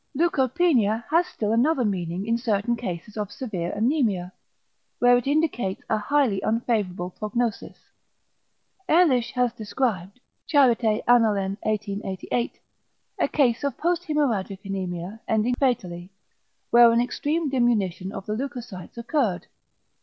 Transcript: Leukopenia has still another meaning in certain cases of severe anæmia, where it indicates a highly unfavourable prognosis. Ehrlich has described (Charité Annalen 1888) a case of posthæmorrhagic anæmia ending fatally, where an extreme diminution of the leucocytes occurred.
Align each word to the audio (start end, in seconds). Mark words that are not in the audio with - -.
Leukopenia 0.15 1.03
has 1.11 1.27
still 1.27 1.51
another 1.51 1.85
meaning 1.85 2.25
in 2.25 2.35
certain 2.35 2.75
cases 2.75 3.17
of 3.17 3.31
severe 3.31 3.71
anæmia, 3.71 4.31
where 4.97 5.15
it 5.15 5.27
indicates 5.27 5.83
a 5.91 5.99
highly 5.99 6.41
unfavourable 6.41 7.11
prognosis. 7.11 7.77
Ehrlich 8.89 9.31
has 9.33 9.53
described 9.53 10.19
(Charité 10.51 11.05
Annalen 11.05 11.55
1888) 11.61 12.59
a 13.19 13.27
case 13.27 13.63
of 13.63 13.77
posthæmorrhagic 13.77 14.63
anæmia 14.65 15.19
ending 15.27 15.53
fatally, 15.59 16.09
where 16.71 16.91
an 16.91 16.99
extreme 16.99 17.47
diminution 17.49 18.11
of 18.11 18.25
the 18.25 18.33
leucocytes 18.33 18.97
occurred. 18.97 19.45